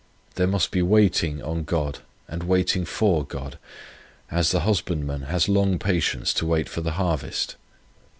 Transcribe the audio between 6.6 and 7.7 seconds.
for the harvest.